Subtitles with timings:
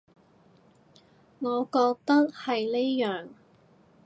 [1.41, 3.29] 我覺得係呢樣